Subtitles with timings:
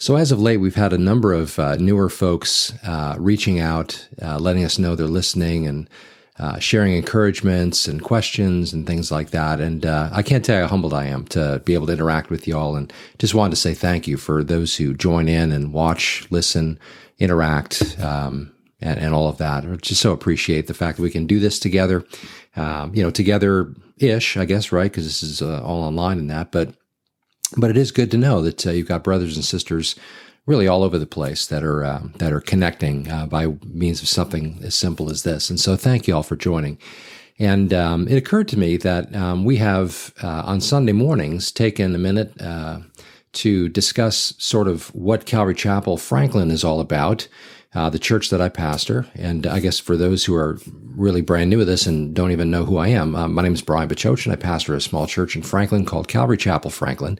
[0.00, 4.08] So, as of late, we've had a number of uh, newer folks uh, reaching out,
[4.22, 5.90] uh, letting us know they're listening and
[6.38, 9.60] uh, sharing encouragements and questions and things like that.
[9.60, 12.30] And uh, I can't tell you how humbled I am to be able to interact
[12.30, 12.76] with y'all.
[12.76, 16.78] And just wanted to say thank you for those who join in and watch, listen,
[17.18, 19.66] interact, um, and, and, all of that.
[19.66, 22.06] I just so appreciate the fact that we can do this together,
[22.56, 24.90] um, you know, together ish, I guess, right?
[24.90, 26.52] Because this is uh, all online and that.
[26.52, 26.74] But
[27.56, 29.96] but it is good to know that uh, you've got brothers and sisters
[30.46, 34.08] really all over the place that are uh, that are connecting uh, by means of
[34.08, 35.50] something as simple as this.
[35.50, 36.78] And so, thank you all for joining.
[37.38, 41.94] And um, it occurred to me that um, we have uh, on Sunday mornings taken
[41.94, 42.80] a minute uh,
[43.32, 47.28] to discuss sort of what Calvary Chapel Franklin is all about.
[47.72, 49.06] Uh, the church that I pastor.
[49.14, 50.58] And I guess for those who are
[50.96, 53.54] really brand new to this and don't even know who I am, uh, my name
[53.54, 57.16] is Brian Bachoch, and I pastor a small church in Franklin called Calvary Chapel Franklin.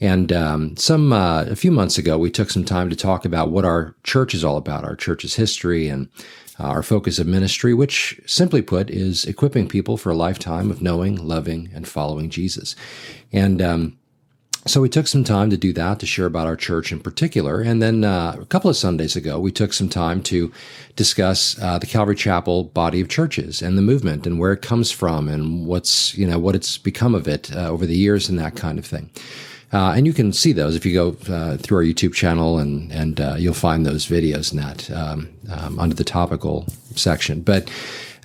[0.00, 3.50] And um, some uh, a few months ago, we took some time to talk about
[3.50, 6.08] what our church is all about, our church's history, and
[6.58, 10.82] uh, our focus of ministry, which, simply put, is equipping people for a lifetime of
[10.82, 12.74] knowing, loving, and following Jesus.
[13.32, 13.98] And um,
[14.66, 17.60] so we took some time to do that, to share about our church in particular.
[17.60, 20.52] And then uh, a couple of Sundays ago, we took some time to
[20.96, 24.90] discuss uh, the Calvary Chapel body of churches and the movement and where it comes
[24.90, 28.38] from and what's, you know, what it's become of it uh, over the years and
[28.38, 29.10] that kind of thing.
[29.72, 32.92] Uh, and you can see those if you go uh, through our YouTube channel, and
[32.92, 37.40] and uh, you'll find those videos in that um, um, under the topical section.
[37.42, 37.68] But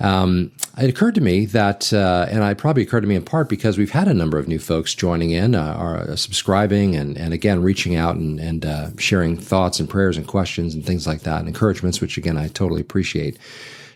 [0.01, 3.49] um, it occurred to me that, uh, and it probably occurred to me in part
[3.49, 7.17] because we've had a number of new folks joining in, uh, are uh, subscribing, and,
[7.17, 11.05] and again, reaching out and, and uh, sharing thoughts and prayers and questions and things
[11.05, 13.37] like that, and encouragements, which again, I totally appreciate.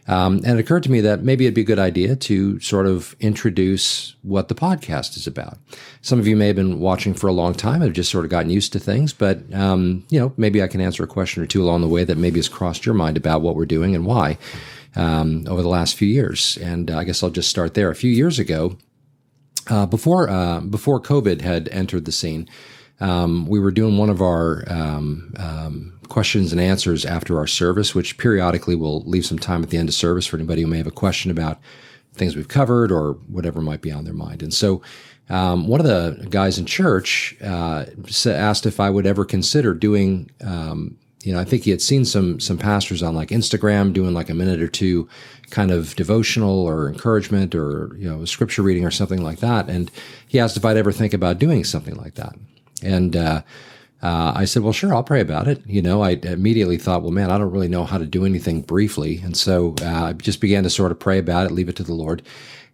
[0.07, 2.85] Um, and it occurred to me that maybe it'd be a good idea to sort
[2.85, 5.57] of introduce what the podcast is about.
[6.01, 8.23] Some of you may have been watching for a long time and have just sort
[8.23, 11.41] of gotten used to things, but um, you know, maybe I can answer a question
[11.41, 13.95] or two along the way that maybe has crossed your mind about what we're doing
[13.95, 14.37] and why
[14.95, 16.57] um, over the last few years.
[16.57, 17.89] And uh, I guess I'll just start there.
[17.89, 18.77] A few years ago,
[19.69, 22.47] uh, before uh, before COVID had entered the scene,
[22.99, 27.95] um, we were doing one of our um, um, questions and answers after our service,
[27.95, 30.77] which periodically we'll leave some time at the end of service for anybody who may
[30.77, 31.59] have a question about
[32.13, 34.41] things we've covered or whatever might be on their mind.
[34.41, 34.81] And so,
[35.27, 37.85] um, one of the guys in church uh,
[38.27, 42.05] asked if I would ever consider doing um, you know, I think he had seen
[42.05, 45.09] some some pastors on like Instagram doing like a minute or two
[45.49, 49.89] kind of devotional or encouragement or you know scripture reading or something like that, and
[50.27, 52.35] he asked if I'd ever think about doing something like that,
[52.83, 53.41] and uh,
[54.05, 55.61] uh, I said, well, sure, I'll pray about it.
[55.65, 58.61] You know, I immediately thought, well, man, I don't really know how to do anything
[58.61, 61.75] briefly, and so uh, I just began to sort of pray about it, leave it
[61.77, 62.21] to the Lord,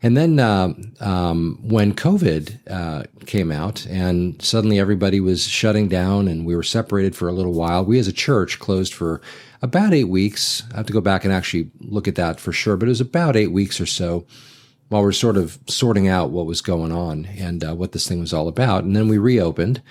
[0.04, 6.28] and then uh, um, when COVID uh, came out and suddenly everybody was shutting down
[6.28, 9.22] and we were separated for a little while, we as a church closed for
[9.62, 10.64] about eight weeks.
[10.74, 13.02] I have to go back and actually look at that for sure, but it was
[13.02, 14.26] about eight weeks or so
[14.90, 18.20] while we're sort of sorting out what was going on and uh, what this thing
[18.20, 18.84] was all about.
[18.84, 19.84] And then we reopened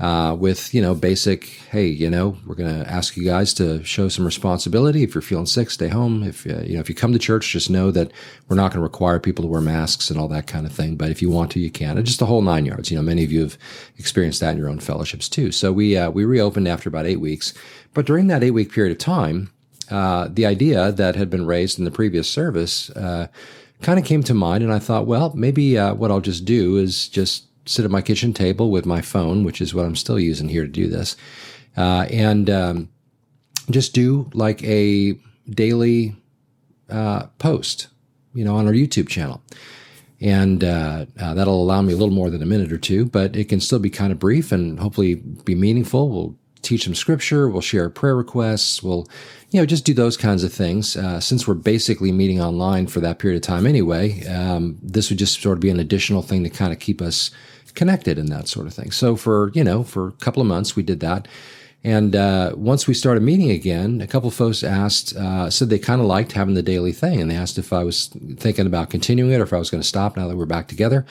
[0.00, 3.82] uh, with you know basic hey you know we're going to ask you guys to
[3.84, 5.02] show some responsibility.
[5.02, 6.22] If you're feeling sick stay home.
[6.22, 8.12] If uh, you know if you come to church just know that
[8.48, 10.96] we're not going to require people to wear masks and all that kind of thing.
[10.96, 11.96] But if you want to you can.
[11.96, 12.90] And just the whole nine yards.
[12.90, 13.58] You know many of you have
[13.96, 15.50] experienced that in your own fellowships too.
[15.52, 17.52] So we uh, we reopened after about eight weeks.
[17.94, 19.50] But during that eight week period of time
[19.90, 23.28] uh, the idea that had been raised in the previous service uh,
[23.82, 24.62] kind of came to mind.
[24.62, 28.02] And i thought well maybe uh, what i'll just do is just sit at my
[28.02, 31.16] kitchen table with my phone, which is what I'm still using here to do this,
[31.76, 32.88] uh, and um,
[33.70, 35.18] just do like a
[35.48, 36.16] daily
[36.90, 37.88] uh, post,
[38.34, 39.42] you know, on our YouTube channel.
[40.20, 43.36] And uh, uh, that'll allow me a little more than a minute or two, but
[43.36, 46.08] it can still be kind of brief and hopefully be meaningful.
[46.08, 49.06] We'll teach some scripture, we'll share prayer requests, we'll,
[49.50, 50.96] you know, just do those kinds of things.
[50.96, 55.20] Uh, since we're basically meeting online for that period of time anyway, um, this would
[55.20, 57.30] just sort of be an additional thing to kind of keep us
[57.74, 58.90] connected and that sort of thing.
[58.90, 61.28] So for you know for a couple of months we did that,
[61.84, 65.78] and uh, once we started meeting again, a couple of folks asked uh, said they
[65.78, 68.90] kind of liked having the daily thing, and they asked if I was thinking about
[68.90, 71.06] continuing it or if I was going to stop now that we're back together.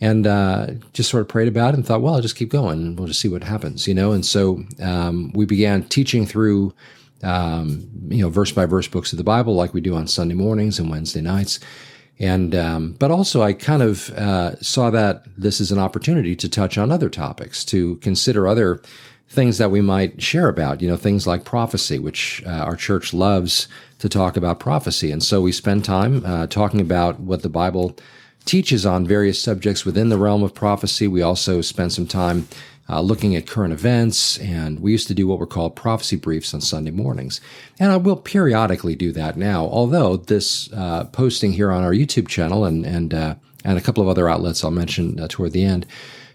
[0.00, 2.96] And uh, just sort of prayed about it and thought, well, I'll just keep going
[2.96, 4.10] we'll just see what happens, you know.
[4.10, 6.74] And so um, we began teaching through,
[7.22, 10.34] um, you know, verse by verse books of the Bible, like we do on Sunday
[10.34, 11.60] mornings and Wednesday nights.
[12.22, 16.48] And um, but also, I kind of uh, saw that this is an opportunity to
[16.48, 18.80] touch on other topics, to consider other
[19.28, 20.80] things that we might share about.
[20.80, 23.66] You know, things like prophecy, which uh, our church loves
[23.98, 27.96] to talk about prophecy, and so we spend time uh, talking about what the Bible
[28.42, 31.08] teaches on various subjects within the realm of prophecy.
[31.08, 32.48] We also spend some time
[32.88, 34.38] uh, looking at current events.
[34.38, 37.40] And we used to do what were called prophecy briefs on Sunday mornings.
[37.78, 42.28] And I will periodically do that now, although this uh, posting here on our YouTube
[42.28, 43.34] channel and, and, uh,
[43.64, 45.86] and a couple of other outlets I'll mention uh, toward the end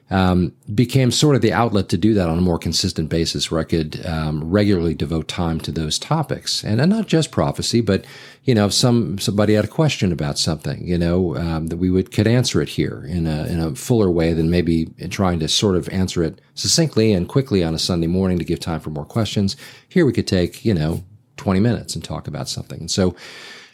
[0.09, 3.59] um, became sort of the outlet to do that on a more consistent basis where
[3.59, 6.63] I could um, regularly devote time to those topics.
[6.63, 8.06] And, and, not just prophecy, but,
[8.44, 11.89] you know, if some, somebody had a question about something, you know, um, that we
[11.89, 15.50] would, could answer it here in a, in a fuller way than maybe trying to
[15.50, 18.92] sort of answer it succinctly and quickly on a Sunday morning to give time for
[18.92, 19.57] more questions.
[19.89, 21.04] Here we could take, you know,
[21.36, 22.80] 20 minutes and talk about something.
[22.80, 23.15] And so,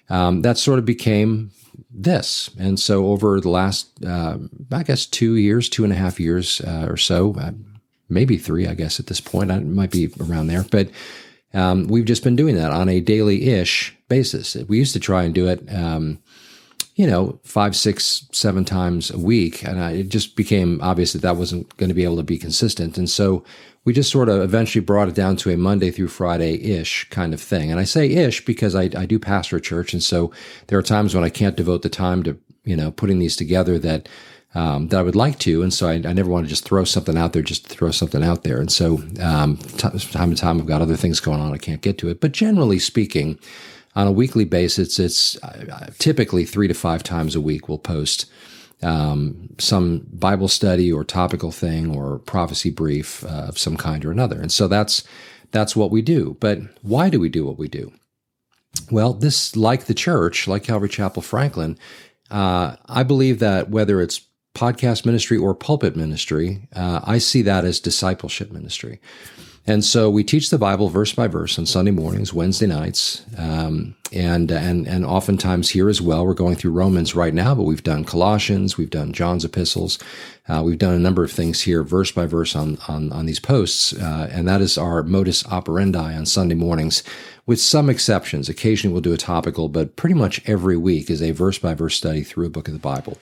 [0.09, 1.51] um, that sort of became
[1.89, 2.49] this.
[2.59, 4.37] And so over the last, uh,
[4.71, 7.51] I guess, two years, two and a half years uh, or so, uh,
[8.09, 10.89] maybe three, I guess, at this point, I might be around there, but
[11.53, 14.55] um, we've just been doing that on a daily ish basis.
[14.55, 15.63] We used to try and do it.
[15.73, 16.19] Um,
[16.95, 19.63] you know, five, six, seven times a week.
[19.63, 22.37] And I, it just became obvious that that wasn't going to be able to be
[22.37, 22.97] consistent.
[22.97, 23.43] And so
[23.83, 27.33] we just sort of eventually brought it down to a Monday through Friday ish kind
[27.33, 27.71] of thing.
[27.71, 29.93] And I say ish because I, I do pastor a church.
[29.93, 30.31] And so
[30.67, 33.79] there are times when I can't devote the time to, you know, putting these together
[33.79, 34.07] that,
[34.53, 35.63] um, that I would like to.
[35.63, 38.23] And so I, I, never want to just throw something out there just throw something
[38.23, 38.59] out there.
[38.59, 41.53] And so, um, t- time to time, I've got other things going on.
[41.53, 42.21] I can't get to it.
[42.21, 43.39] But generally speaking,
[43.95, 48.25] on a weekly basis, it's uh, typically three to five times a week we'll post
[48.81, 54.11] um, some Bible study or topical thing or prophecy brief uh, of some kind or
[54.11, 54.41] another.
[54.41, 55.03] And so that's
[55.51, 56.35] that's what we do.
[56.39, 57.93] But why do we do what we do?
[58.91, 61.77] Well, this, like the church, like Calvary Chapel Franklin,
[62.31, 64.21] uh, I believe that whether it's
[64.55, 68.99] podcast ministry or pulpit ministry, uh, I see that as discipleship ministry.
[69.65, 73.95] And so we teach the Bible verse by verse on Sunday mornings, Wednesday nights, um,
[74.11, 76.25] and and and oftentimes here as well.
[76.25, 79.99] We're going through Romans right now, but we've done Colossians, we've done John's epistles,
[80.49, 83.39] uh, we've done a number of things here, verse by verse on on on these
[83.39, 87.01] posts, uh, and that is our modus operandi on Sunday mornings,
[87.45, 88.49] with some exceptions.
[88.49, 91.95] Occasionally we'll do a topical, but pretty much every week is a verse by verse
[91.95, 93.17] study through a book of the Bible.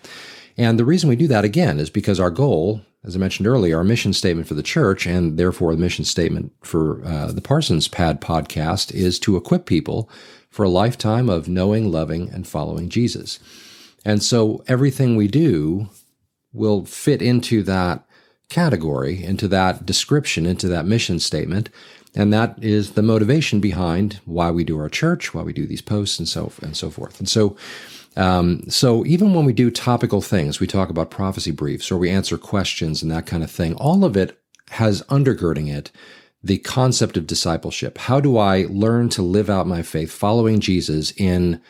[0.57, 3.77] And the reason we do that again is because our goal as I mentioned earlier,
[3.77, 7.87] our mission statement for the church, and therefore the mission statement for uh, the Parsons
[7.87, 10.09] Pad podcast, is to equip people
[10.49, 13.39] for a lifetime of knowing, loving, and following Jesus.
[14.05, 15.89] And so everything we do
[16.53, 18.05] will fit into that
[18.49, 21.69] category, into that description, into that mission statement.
[22.13, 25.81] And that is the motivation behind why we do our church, why we do these
[25.81, 27.19] posts, and so and so forth.
[27.19, 27.55] And so
[28.17, 32.09] um, so even when we do topical things, we talk about prophecy briefs or we
[32.09, 34.37] answer questions and that kind of thing, all of it
[34.71, 35.91] has undergirding it
[36.43, 37.97] the concept of discipleship.
[37.97, 41.61] How do I learn to live out my faith following Jesus in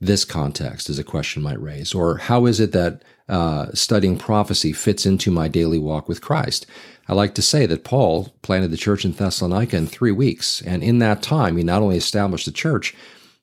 [0.00, 1.94] this context, as a question might raise?
[1.94, 6.66] Or how is it that uh, studying prophecy fits into my daily walk with Christ?
[7.06, 10.62] I like to say that Paul planted the church in Thessalonica in three weeks.
[10.62, 12.94] And in that time, he not only established the church,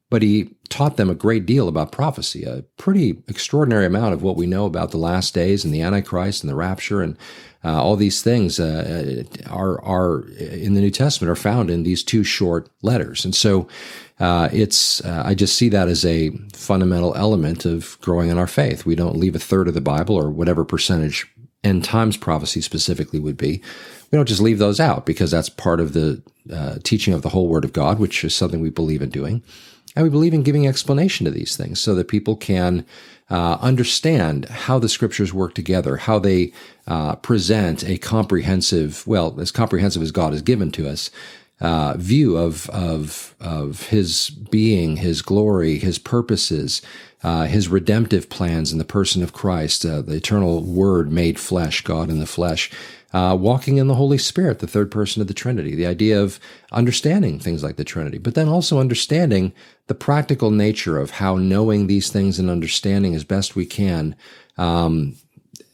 [0.09, 4.37] but he taught them a great deal about prophecy, a pretty extraordinary amount of what
[4.37, 7.17] we know about the last days and the Antichrist and the rapture and
[7.63, 12.03] uh, all these things uh, are are in the New Testament are found in these
[12.03, 13.67] two short letters, and so
[14.19, 18.47] uh, it's uh, I just see that as a fundamental element of growing in our
[18.47, 18.85] faith.
[18.85, 21.27] We don't leave a third of the Bible or whatever percentage
[21.63, 23.61] end times prophecy specifically would be.
[24.11, 26.21] We don't just leave those out because that's part of the
[26.51, 29.43] uh, teaching of the whole Word of God, which is something we believe in doing.
[29.95, 32.85] And we believe in giving explanation to these things so that people can
[33.29, 36.51] uh, understand how the scriptures work together, how they
[36.87, 41.11] uh, present a comprehensive, well, as comprehensive as God has given to us,
[41.61, 46.81] uh, view of of of His being, His glory, His purposes,
[47.23, 51.81] uh, His redemptive plans in the person of Christ, uh, the eternal Word made flesh,
[51.81, 52.71] God in the flesh
[53.13, 56.39] uh, walking in the Holy Spirit, the third person of the Trinity, the idea of
[56.71, 59.53] understanding things like the Trinity, but then also understanding
[59.87, 64.15] the practical nature of how knowing these things and understanding as best we can
[64.57, 65.15] um,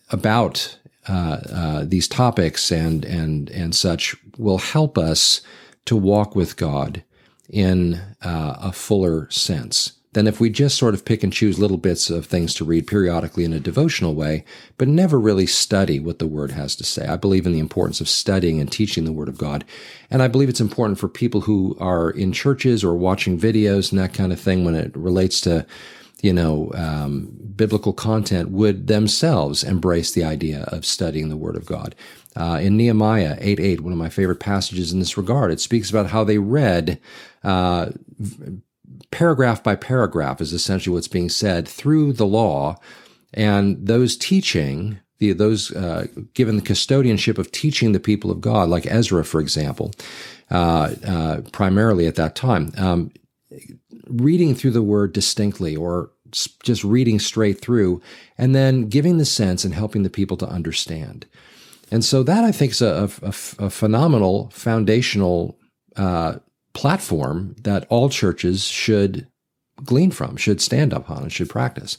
[0.10, 0.78] about
[1.08, 5.42] uh, uh, these topics and and and such will help us
[5.86, 7.04] to walk with God
[7.50, 11.78] in uh, a fuller sense than if we just sort of pick and choose little
[11.78, 14.44] bits of things to read periodically in a devotional way,
[14.80, 17.06] but never really study what the Word has to say.
[17.06, 19.64] I believe in the importance of studying and teaching the Word of God.
[20.10, 24.02] And I believe it's important for people who are in churches or watching videos and
[24.02, 25.68] that kind of thing when it relates to
[26.24, 31.68] you know, um, biblical content would themselves embrace the idea of studying the Word of
[31.68, 31.94] God.
[32.36, 35.92] Uh, in Nehemiah 8 8, one of my favorite passages in this regard, it speaks
[35.92, 37.00] about how they read
[37.44, 37.92] uh,
[39.12, 42.78] paragraph by paragraph is essentially what's being said through the law.
[43.34, 48.70] And those teaching the, those uh, given the custodianship of teaching the people of God,
[48.70, 49.92] like Ezra, for example,
[50.52, 53.12] uh, uh, primarily at that time, um,
[54.08, 56.12] reading through the word distinctly or
[56.64, 58.02] just reading straight through,
[58.38, 61.26] and then giving the sense and helping the people to understand.
[61.90, 65.58] And so that I think is a, a, a phenomenal foundational
[65.96, 66.36] uh,
[66.78, 69.28] platform that all churches should
[69.84, 71.98] glean from, should stand upon, and should practice.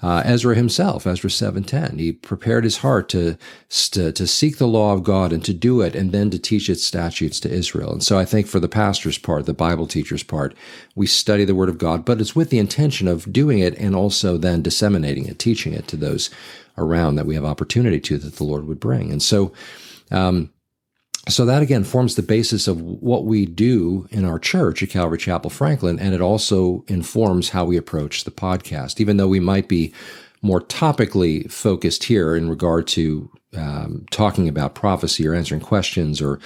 [0.00, 3.36] Uh, Ezra himself, Ezra 7:10, he prepared his heart to,
[3.68, 6.68] to, to seek the law of God and to do it, and then to teach
[6.68, 7.92] its statutes to Israel.
[7.92, 10.54] And so, I think for the pastor's part, the Bible teacher's part,
[10.96, 13.94] we study the Word of God, but it's with the intention of doing it and
[13.94, 16.30] also then disseminating it, teaching it to those
[16.78, 19.12] around that we have opportunity to that the Lord would bring.
[19.12, 19.52] And so,
[20.10, 20.50] um,
[21.28, 25.18] so that again forms the basis of what we do in our church at Calvary
[25.18, 29.00] Chapel Franklin, and it also informs how we approach the podcast.
[29.00, 29.92] Even though we might be
[30.42, 36.40] more topically focused here in regard to um, talking about prophecy or answering questions or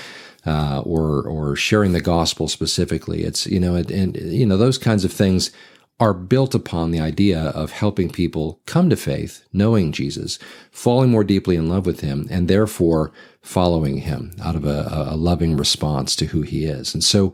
[0.44, 4.76] uh, or or sharing the gospel specifically, it's you know and, and you know those
[4.76, 5.50] kinds of things
[5.98, 10.38] are built upon the idea of helping people come to faith, knowing Jesus,
[10.70, 15.16] falling more deeply in love with him, and therefore following him out of a, a
[15.16, 16.92] loving response to who he is.
[16.92, 17.32] And so,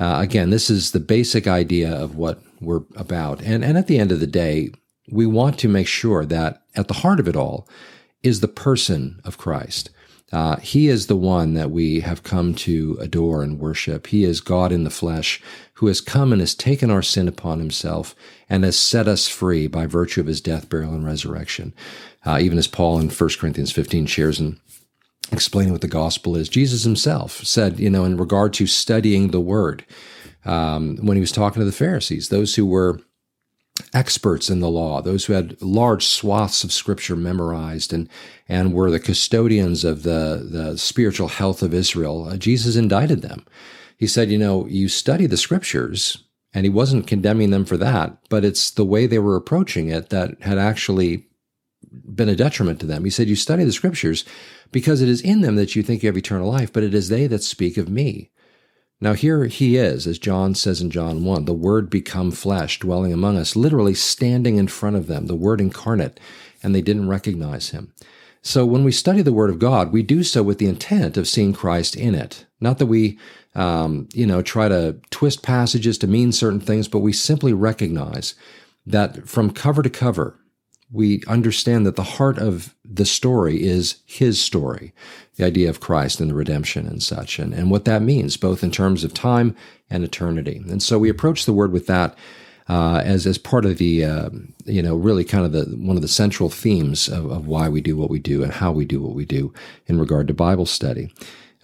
[0.00, 3.42] uh, again, this is the basic idea of what we're about.
[3.42, 4.70] And, and at the end of the day,
[5.10, 7.68] we want to make sure that at the heart of it all
[8.22, 9.90] is the person of Christ.
[10.30, 14.08] Uh, he is the one that we have come to adore and worship.
[14.08, 15.40] He is God in the flesh
[15.78, 18.16] who has come and has taken our sin upon himself
[18.48, 21.72] and has set us free by virtue of his death, burial, and resurrection.
[22.26, 24.58] Uh, even as Paul in 1 Corinthians 15 shares in
[25.30, 29.40] explaining what the gospel is, Jesus himself said, you know, in regard to studying the
[29.40, 29.84] word,
[30.44, 33.00] um, when he was talking to the Pharisees, those who were
[33.94, 38.08] experts in the law, those who had large swaths of scripture memorized and,
[38.48, 43.46] and were the custodians of the, the spiritual health of Israel, uh, Jesus indicted them.
[43.98, 46.24] He said, you know, you study the scriptures,
[46.54, 50.08] and he wasn't condemning them for that, but it's the way they were approaching it
[50.08, 51.26] that had actually
[52.14, 53.04] been a detriment to them.
[53.04, 54.24] He said, you study the scriptures
[54.72, 57.08] because it is in them that you think you have eternal life, but it is
[57.08, 58.30] they that speak of me.
[59.00, 63.12] Now, here he is, as John says in John 1, the Word become flesh, dwelling
[63.12, 66.18] among us, literally standing in front of them, the Word incarnate,
[66.62, 67.92] and they didn't recognize him.
[68.42, 71.28] So when we study the Word of God, we do so with the intent of
[71.28, 72.46] seeing Christ in it.
[72.60, 73.18] Not that we,
[73.58, 78.34] um, you know, try to twist passages to mean certain things, but we simply recognize
[78.86, 80.38] that from cover to cover,
[80.92, 84.94] we understand that the heart of the story is his story,
[85.34, 88.62] the idea of Christ and the redemption and such, and, and what that means, both
[88.62, 89.56] in terms of time
[89.90, 90.62] and eternity.
[90.68, 92.16] And so we approach the word with that
[92.68, 94.30] uh, as as part of the uh,
[94.66, 97.80] you know really kind of the one of the central themes of, of, why we
[97.80, 99.52] do what we do and how we do what we do
[99.86, 101.10] in regard to Bible study.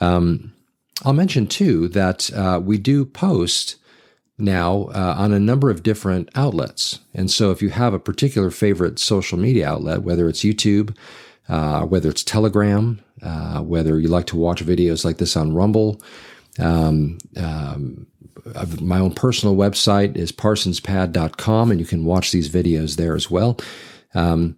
[0.00, 0.54] Um,
[1.02, 3.76] I'll mention too that uh, we do post
[4.38, 7.00] now uh, on a number of different outlets.
[7.14, 10.96] And so if you have a particular favorite social media outlet, whether it's YouTube,
[11.48, 16.00] uh, whether it's Telegram, uh, whether you like to watch videos like this on Rumble,
[16.58, 18.06] um, um,
[18.80, 23.58] my own personal website is parsonspad.com, and you can watch these videos there as well.
[24.14, 24.56] Um,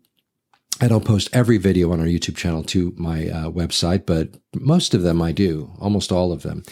[0.80, 4.92] I don't post every video on our YouTube channel to my uh, website, but most
[4.92, 6.64] of them I do, almost all of them.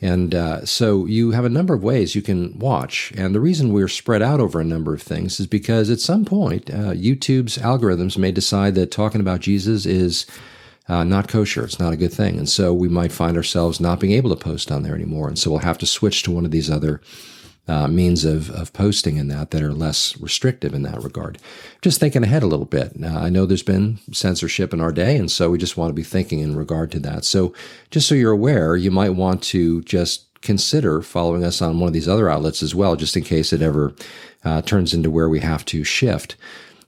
[0.00, 3.12] And uh, so you have a number of ways you can watch.
[3.16, 6.24] And the reason we're spread out over a number of things is because at some
[6.24, 10.24] point, uh, YouTube's algorithms may decide that talking about Jesus is
[10.88, 11.64] uh, not kosher.
[11.64, 12.38] It's not a good thing.
[12.38, 15.26] And so we might find ourselves not being able to post on there anymore.
[15.26, 17.00] And so we'll have to switch to one of these other
[17.68, 21.38] uh, means of, of posting in that that are less restrictive in that regard.
[21.82, 22.92] Just thinking ahead a little bit.
[23.02, 25.94] Uh, I know there's been censorship in our day, and so we just want to
[25.94, 27.24] be thinking in regard to that.
[27.24, 27.52] So,
[27.90, 31.92] just so you're aware, you might want to just consider following us on one of
[31.92, 33.92] these other outlets as well, just in case it ever
[34.44, 36.36] uh, turns into where we have to shift.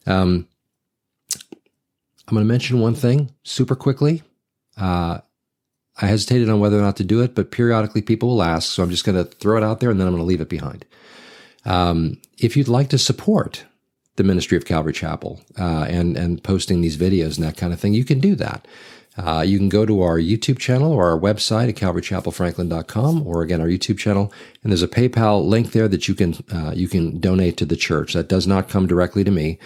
[0.06, 0.48] Um,
[2.26, 4.22] I'm going to mention one thing super quickly.
[4.76, 5.18] Uh,
[6.00, 8.70] I hesitated on whether or not to do it, but periodically people will ask.
[8.72, 10.40] So I'm just going to throw it out there and then I'm going to leave
[10.40, 10.84] it behind.
[11.64, 13.64] Um, if you'd like to support
[14.16, 17.80] the ministry of Calvary Chapel uh, and and posting these videos and that kind of
[17.80, 18.66] thing, you can do that.
[19.16, 23.60] Uh, you can go to our YouTube channel or our website at calvarychapelfranklin.com, or again
[23.60, 27.18] our YouTube channel, and there's a PayPal link there that you can uh, you can
[27.20, 28.14] donate to the church.
[28.14, 29.58] That does not come directly to me.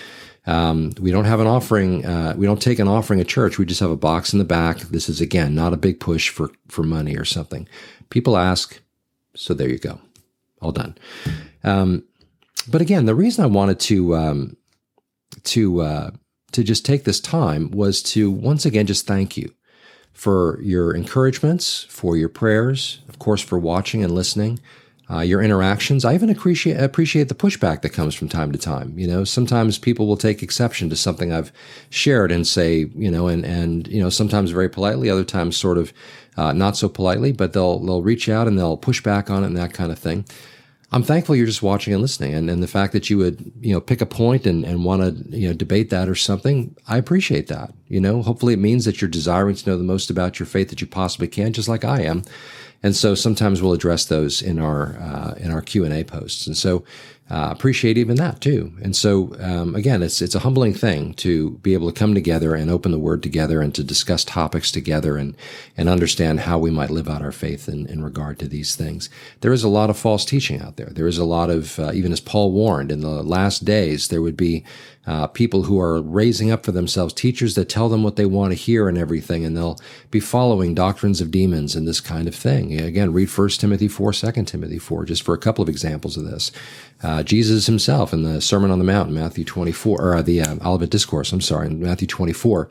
[0.46, 2.04] Um, we don't have an offering.
[2.04, 3.58] Uh, we don't take an offering at church.
[3.58, 4.78] We just have a box in the back.
[4.78, 7.68] This is again not a big push for for money or something.
[8.10, 8.80] People ask,
[9.34, 10.00] so there you go,
[10.60, 10.96] all done.
[11.62, 12.04] Um,
[12.68, 14.56] but again, the reason I wanted to um,
[15.44, 16.10] to uh,
[16.52, 19.52] to just take this time was to once again just thank you
[20.12, 24.60] for your encouragements, for your prayers, of course, for watching and listening,
[25.10, 26.04] uh, your interactions.
[26.04, 28.98] I even appreciate appreciate the pushback that comes from time to time.
[28.98, 31.52] You know, sometimes people will take exception to something I've
[31.90, 35.78] shared and say, you know, and and you know, sometimes very politely, other times sort
[35.78, 35.92] of
[36.36, 39.48] uh, not so politely, but they'll they'll reach out and they'll push back on it
[39.48, 40.24] and that kind of thing.
[40.90, 43.74] I'm thankful you're just watching and listening, and, and the fact that you would you
[43.74, 46.74] know pick a point and, and want to you know debate that or something.
[46.88, 47.74] I appreciate that.
[47.88, 50.70] You know, hopefully it means that you're desiring to know the most about your faith
[50.70, 52.22] that you possibly can, just like I am.
[52.84, 56.46] And so sometimes we'll address those in our uh, in our Q and A posts.
[56.46, 56.84] And so
[57.30, 58.72] uh, appreciate even that too.
[58.82, 62.54] And so um, again, it's it's a humbling thing to be able to come together
[62.54, 65.34] and open the Word together and to discuss topics together and
[65.76, 69.08] and understand how we might live out our faith in, in regard to these things.
[69.40, 70.90] There is a lot of false teaching out there.
[70.90, 74.22] There is a lot of uh, even as Paul warned in the last days, there
[74.22, 74.62] would be
[75.06, 78.52] uh, people who are raising up for themselves teachers that tell them what they want
[78.52, 79.78] to hear and everything, and they'll
[80.10, 82.80] be following doctrines of demons and this kind of thing.
[82.80, 86.24] Again, read 1 Timothy 4, 2 Timothy 4, just for a couple of examples of
[86.24, 86.50] this.
[87.02, 90.56] Uh, Jesus himself in the Sermon on the Mount, Matthew 24, or uh, the uh,
[90.64, 92.68] Olivet Discourse, I'm sorry, in Matthew 24,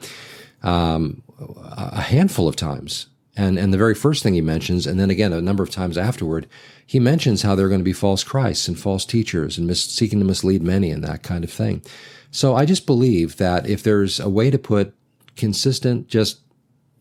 [0.63, 3.07] um, a handful of times.
[3.35, 5.97] And, and the very first thing he mentions, and then again a number of times
[5.97, 6.47] afterward,
[6.85, 9.83] he mentions how there are going to be false Christs and false teachers and mis-
[9.83, 11.81] seeking to mislead many and that kind of thing.
[12.29, 14.93] So I just believe that if there's a way to put
[15.35, 16.39] consistent, just,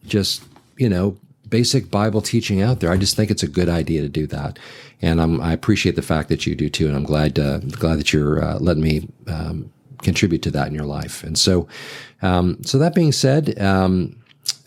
[0.07, 0.43] just,
[0.77, 1.19] you know,
[1.49, 4.59] basic Bible teaching out there, I just think it's a good idea to do that.
[5.03, 6.87] And I'm, I appreciate the fact that you do too.
[6.87, 10.75] And I'm glad, uh, glad that you're uh, letting me, um, contribute to that in
[10.75, 11.23] your life.
[11.23, 11.69] And so,
[12.23, 14.17] um, so that being said, um,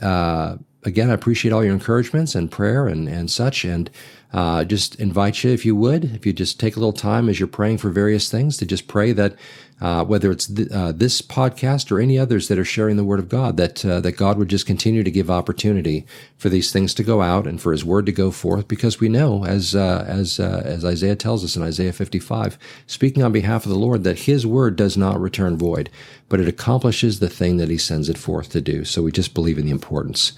[0.01, 3.65] uh, again, I appreciate all your encouragements and prayer and, and such.
[3.65, 3.89] And
[4.35, 7.39] uh, just invite you, if you would, if you just take a little time as
[7.39, 9.33] you're praying for various things, to just pray that
[9.79, 13.19] uh, whether it's th- uh, this podcast or any others that are sharing the Word
[13.19, 16.93] of God, that uh, that God would just continue to give opportunity for these things
[16.95, 20.03] to go out and for His Word to go forth, because we know, as uh,
[20.05, 22.57] as uh, as Isaiah tells us in Isaiah 55,
[22.87, 25.89] speaking on behalf of the Lord, that His Word does not return void,
[26.27, 28.83] but it accomplishes the thing that He sends it forth to do.
[28.83, 30.33] So we just believe in the importance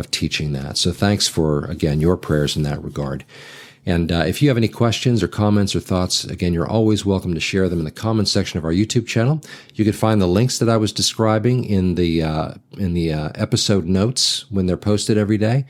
[0.00, 0.76] of teaching that.
[0.76, 3.24] So thanks for again your prayers in that regard.
[3.86, 7.32] And uh, if you have any questions or comments or thoughts, again, you're always welcome
[7.32, 9.40] to share them in the comments section of our YouTube channel.
[9.74, 13.30] You can find the links that I was describing in the uh, in the uh,
[13.36, 15.64] episode notes when they're posted every day.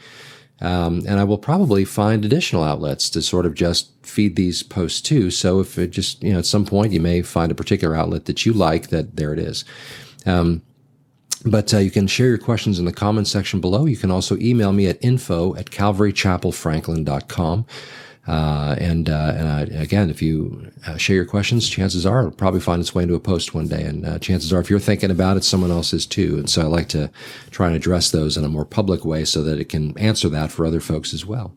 [0.62, 5.00] Um, and I will probably find additional outlets to sort of just feed these posts
[5.02, 5.30] to.
[5.30, 8.24] So if it just you know at some point you may find a particular outlet
[8.26, 9.64] that you like, that there it is.
[10.26, 10.62] Um,
[11.44, 13.86] but uh, you can share your questions in the comments section below.
[13.86, 17.66] You can also email me at info at calvarychapelfranklin.com.
[18.26, 22.30] Uh, and uh, and uh, again, if you uh, share your questions, chances are it'll
[22.30, 23.82] probably find its way into a post one day.
[23.82, 26.36] And uh, chances are, if you're thinking about it, someone else is too.
[26.36, 27.10] And so I like to
[27.50, 30.52] try and address those in a more public way so that it can answer that
[30.52, 31.52] for other folks as well.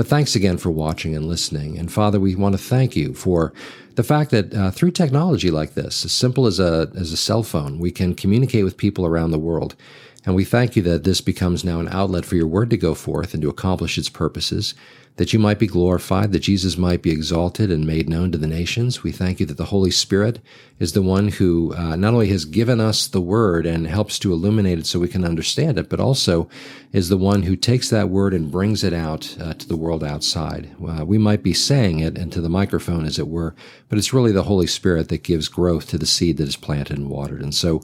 [0.00, 1.78] But thanks again for watching and listening.
[1.78, 3.52] And Father, we want to thank you for
[3.96, 7.42] the fact that uh, through technology like this, as simple as a as a cell
[7.42, 9.76] phone, we can communicate with people around the world.
[10.24, 12.94] And we thank you that this becomes now an outlet for your word to go
[12.94, 14.72] forth and to accomplish its purposes
[15.20, 18.46] that you might be glorified, that Jesus might be exalted and made known to the
[18.46, 19.02] nations.
[19.02, 20.38] We thank you that the Holy Spirit
[20.78, 24.32] is the one who uh, not only has given us the word and helps to
[24.32, 26.48] illuminate it so we can understand it, but also
[26.94, 30.02] is the one who takes that word and brings it out uh, to the world
[30.02, 30.70] outside.
[30.88, 33.54] Uh, we might be saying it into the microphone, as it were,
[33.90, 36.96] but it's really the Holy Spirit that gives growth to the seed that is planted
[36.96, 37.42] and watered.
[37.42, 37.82] And so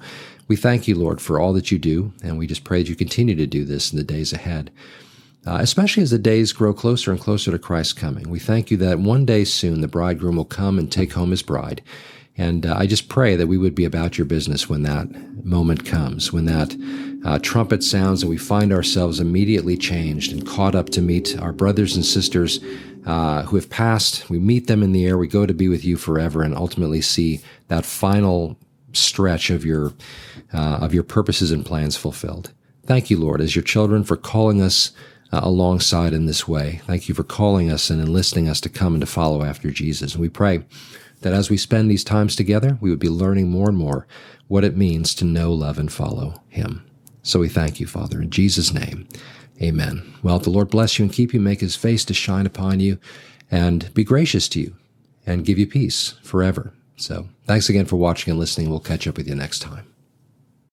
[0.48, 2.96] we thank you, Lord, for all that you do, and we just pray that you
[2.96, 4.70] continue to do this in the days ahead
[5.46, 8.28] uh, especially as the days grow closer and closer to Christ's coming.
[8.28, 11.42] We thank you that one day soon the bridegroom will come and take home his
[11.42, 11.82] bride.
[12.38, 15.08] And uh, I just pray that we would be about your business when that
[15.44, 16.76] moment comes, when that
[17.24, 21.52] uh, trumpet sounds and we find ourselves immediately changed and caught up to meet our
[21.52, 22.60] brothers and sisters
[23.06, 24.28] uh, who have passed.
[24.28, 25.16] We meet them in the air.
[25.16, 28.58] We go to be with you forever and ultimately see that final
[28.92, 29.94] stretch of your,
[30.52, 32.52] uh, of your purposes and plans fulfilled.
[32.84, 34.92] Thank you, Lord, as your children for calling us
[35.32, 36.80] uh, alongside in this way.
[36.86, 40.14] Thank you for calling us and enlisting us to come and to follow after Jesus.
[40.14, 40.64] And we pray
[41.22, 44.06] that as we spend these times together, we would be learning more and more
[44.48, 46.84] what it means to know, love, and follow Him.
[47.22, 49.08] So we thank you, Father, in Jesus' name.
[49.60, 50.14] Amen.
[50.22, 52.98] Well, the Lord bless you and keep you, make His face to shine upon you,
[53.50, 54.76] and be gracious to you,
[55.26, 56.72] and give you peace forever.
[56.96, 58.70] So thanks again for watching and listening.
[58.70, 59.95] We'll catch up with you next time.